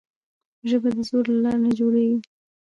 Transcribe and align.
ژبه 0.69 0.89
د 0.95 0.97
زور 1.09 1.25
له 1.31 1.39
لارې 1.43 1.61
نه 1.65 1.71
جوړېږي. 1.79 2.17